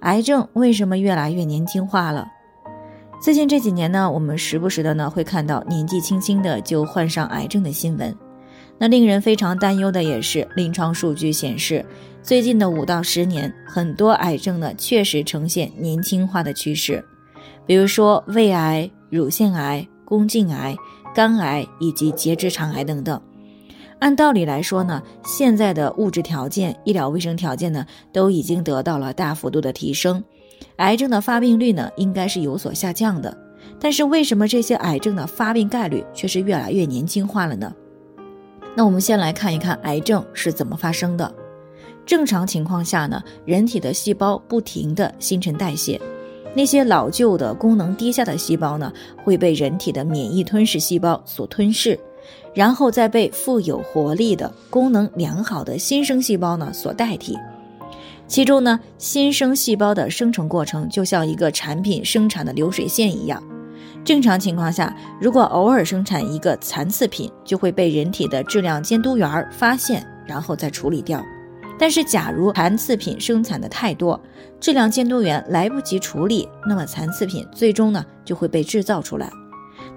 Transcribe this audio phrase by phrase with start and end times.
[0.00, 2.26] 癌症为什么越来越年轻化了？
[3.20, 8.14] 最近这几年呢，我们时不时的呢会看到年纪轻轻的就患上癌症的新闻。
[8.78, 11.84] 那令人非常担忧的也是，临床数据显示，
[12.22, 17.04] 最近的五到十年，很多癌症呢确实呈现年轻化的趋势。
[17.66, 20.74] 比如说胃癌、乳腺癌、宫颈癌、
[21.14, 23.20] 肝癌以及结直肠癌等等。
[24.00, 30.24] 按道理来说呢，现在的物质条件、医疗卫生条件呢，都已经得到了大幅度的提升，
[30.76, 33.36] 癌症的发病率呢，应该是有所下降的。
[33.78, 37.72] 但是为什么这些癌症的发病概率却是越来越年轻化了呢？
[38.74, 41.32] 那我们先来看一看癌症是怎么发生的。
[42.06, 46.00] 正常情况下呢，人体的细胞不停的新陈代谢，
[46.54, 48.90] 那些老旧的功能低下的细胞呢，
[49.22, 52.00] 会被人体的免疫吞噬细胞所吞噬。
[52.54, 57.36] 然后再被富有活力的、功能良好的新生细胞呢所代替。
[58.26, 63.42] 其中呢，新生细胞的生成过程就像一个产品生产的流水线一样。
[64.04, 71.22] 正常情况下，如果偶尔生产一个残次品，就会被人体的质量监督员发现，然后再处理掉。
[71.78, 74.18] 但是，假如残次品生产的太多，
[74.60, 79.30] 质量监督员来不及处理，那么残次品最终呢就会被制造出来。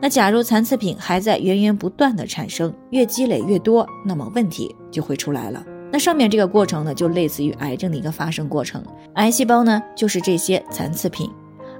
[0.04, 5.64] 那假如残次品还在源源不断的产生，越积累越多，那么问题就会出来了。
[5.94, 8.84] 那上面这个过程呢，就类似于癌症的一个发生过程。
[9.14, 11.32] 癌细胞呢，就是这些残次品，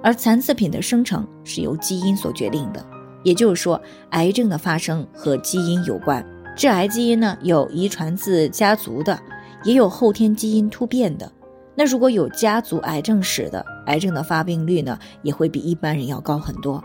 [0.02, 2.82] 而残次品的生成是由基因所决定的。
[3.24, 6.26] 也就是说，癌症的发生和基因有关。
[6.56, 9.20] 致癌基因呢，有遗传自家族的，
[9.66, 11.30] 也有后天基因突变的。
[11.76, 16.82] 那如果有家族癌症史的，癌症的发病率呢，也会比一般人要高很多。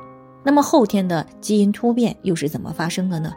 [0.49, 3.31] 那么后天的基因突变又是怎么发生的呢？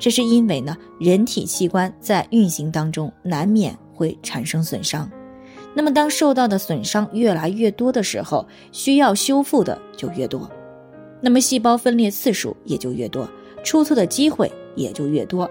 [0.00, 5.08] 这是因为呢，人体器官在运行当中难免会产生损伤。
[5.76, 10.50] 那么当受到的损伤越来越多的时候，需要修复的就越多，
[11.20, 13.30] 那么细胞分裂次数也就越多，
[13.62, 15.48] 出错的机会也就越多。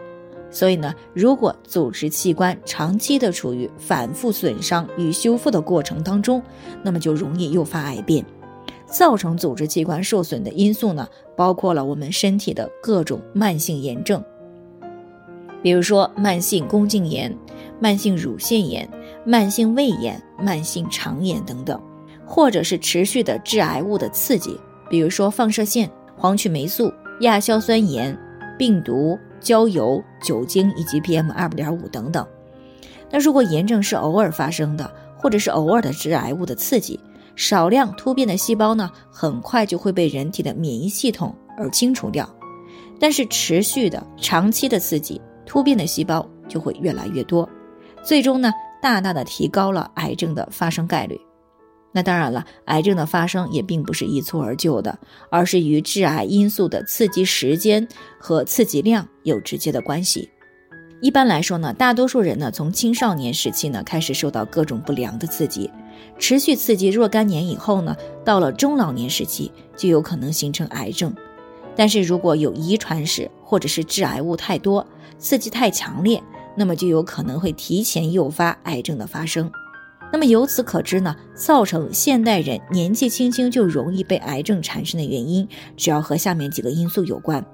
[0.51, 6.43] 所以呢，如果组织器官长期的处于反复损伤与修复的过程当中，
[6.83, 8.25] 那么就容易诱发癌变。
[8.95, 14.23] 造成组织器官受损的因素呢，包括了我们身体的各种慢性炎症，
[15.61, 17.37] 比如说慢性宫颈炎、
[17.77, 18.89] 慢性乳腺炎、
[19.25, 21.77] 慢性胃炎、慢性肠炎等等，
[22.25, 24.57] 或者是持续的致癌物的刺激，
[24.89, 26.89] 比如说放射线、黄曲霉素、
[27.19, 28.17] 亚硝酸盐、
[28.57, 32.25] 病毒、焦油、酒精以及 PM 二点五等等。
[33.11, 36.97] 那如果炎症是偶尔发生的，或者是偶尔的致癌物的刺激。
[37.35, 42.29] 少量突变的细胞呢，很快就会被人体的免疫系统而清除掉，
[42.99, 47.47] 但是持续的、长期的刺激，突变的细胞就会越来越多，
[48.03, 48.51] 最终呢，
[48.81, 51.19] 大大的提高了癌症的发生概率。
[51.91, 57.87] 那当然了，癌症的发生也并不是一蹴而就的，而是与致癌因素的刺激时间
[58.19, 60.29] 和刺激量有直接的关系。
[61.01, 65.69] 一般来说呢，大多数人呢，从青少年时期呢开始受到各种不良的刺激。
[66.17, 71.13] 持续刺激若干年以后呢，到了中老年时期就有可能形成癌症。
[71.75, 74.85] 但是如果有遗传史或者是致癌物太多、
[75.17, 76.23] 刺激太强烈，
[76.55, 79.51] 那么就有可能会提前诱发癌症的发生。
[80.13, 85.45] 那么由此可知呢，造成现代人年纪轻轻就容易被癌症产生的原因，
[85.75, 87.45] 主要和下面几个因素有关。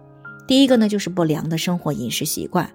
[0.46, 2.69] 第一个呢，就是不良的生活饮食习惯，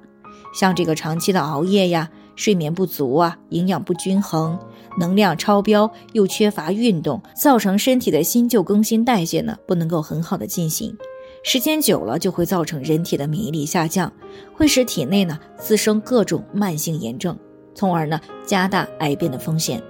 [0.53, 2.11] 像这个长期的熬夜呀。
[2.37, 4.57] 睡眠不足啊，营养不均衡，
[4.99, 10.97] 能量超标，又缺乏运动，造成身体的新旧更新代谢呢不能够很好的进行，
[11.43, 14.13] 时间久了就会造成人体的免疫力下降，
[14.53, 17.37] 会使体内呢滋生各种慢性炎症，
[17.75, 19.83] 从而呢加大癌变的风险。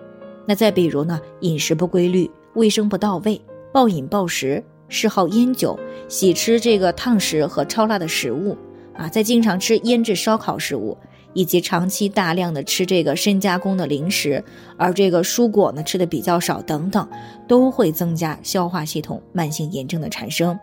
[0.46, 3.40] 那再比如呢，饮食不规律，卫生不到位，
[3.72, 5.76] 暴饮暴食，嗜好烟酒，
[6.06, 8.56] 喜吃这个烫食和超辣的食物
[8.94, 10.96] 啊，再经常吃腌制烧烤食物。
[11.36, 14.42] 以及长期大量的吃这个深加工的零食，
[14.78, 17.06] 而这个蔬果呢吃的比较少等等，
[17.46, 20.58] 都会增加消化系统慢性炎症的产生。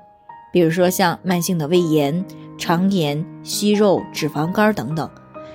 [0.52, 2.26] 比如说像慢性的胃炎、
[2.58, 5.08] 肠炎、息肉、脂肪肝等等，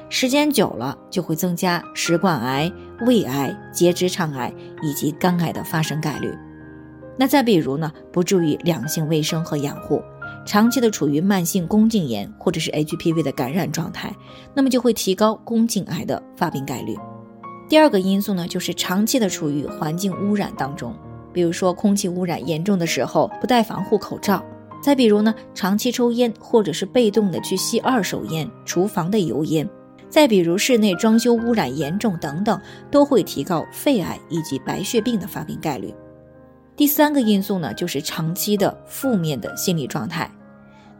[0.08, 2.72] 时间久了就会增加食管癌、
[3.04, 6.32] 胃癌、结直肠癌以及肝癌的发生概率。
[7.16, 10.00] 那再比如呢，不注意两性卫生和养护，
[10.48, 14.10] 长期的处于慢性宫颈炎或者是 HPV 的感染状态，
[14.54, 16.96] 那么就会提高宫颈癌的发病概率。
[17.68, 20.94] 第二个因素呢，就是长期的处于环境污染当中，
[21.34, 24.42] 比如说空气污染严重的时候不戴防护口罩，
[24.82, 29.68] 再比如呢，长期抽烟或者是被动的去吸二手烟、厨房的油烟，
[30.08, 32.58] 再比如室内装修污染严重等等，
[32.90, 35.94] 都会提高肺癌以及白血病的发病概率。
[36.74, 40.30] 第三个因素呢，就是长期的负面的心理状态。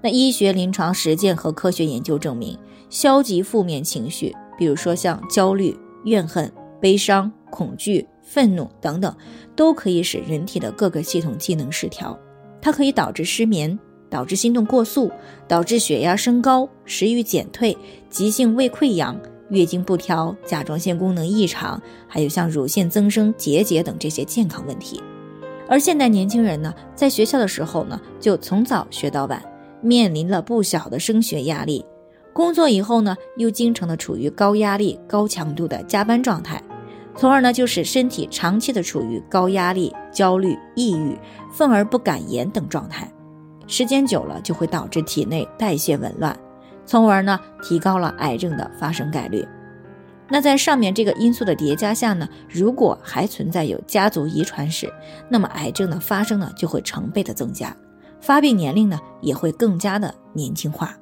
[0.01, 2.57] 那医学、临床实践和科学研究证明，
[2.89, 6.51] 消极负面情绪，比如说像焦虑、怨恨、
[6.81, 9.15] 悲伤、恐惧、愤怒等等，
[9.57, 12.19] 都可以使人体的各个系统机能失调。
[12.61, 13.79] 它可以导致失眠，
[14.09, 15.11] 导致心动过速，
[15.47, 17.77] 导致血压升高、食欲减退、
[18.09, 25.03] 急性胃溃疡、月经不调、甲状腺功能异常，还有像乳腺增生、结节等这些健康问题。
[25.69, 29.43] 而现代年轻人呢，在学校的时候呢，就从早学到晚，
[29.81, 31.85] 面临了不小的升学压力；
[32.33, 36.63] 工作以后呢，又经常的处于高压力、高强度的加班状态，
[37.17, 41.19] 从而呢，就使身体长期的处于高压力、焦虑、抑郁、
[41.53, 43.11] 愤而不敢言等状态。
[43.67, 46.35] 时间久了，就会导致体内代谢紊乱，
[46.87, 49.47] 从而呢，提高了癌症的发生概率。
[50.31, 54.93] 那在上面这个因素的叠加下呢，如果还存在有家族遗传史，
[55.29, 57.75] 那么癌症的发生呢就会成倍的增加，
[58.21, 60.97] 发病年龄呢也会更加的年轻化。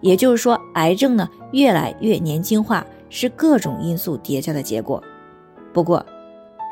[0.00, 5.02] 也就是说，癌症呢越来越年轻化是各种因素叠加的结果。
[5.72, 6.04] 不过，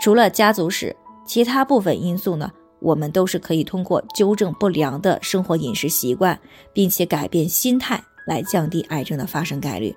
[0.00, 0.94] 除了家族史，
[1.26, 2.50] 其他部分因素呢，
[2.80, 6.38] 我们都是可以通过纠正不良的生活饮食习惯，
[6.72, 9.96] 并且改变心态来降低癌症的发生概率。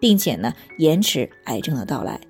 [0.00, 2.20] 并且呢，延迟癌症的到来，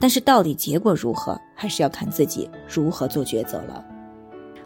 [0.00, 3.84] 但是到底结果如何，还是要看自己如何做抉择了。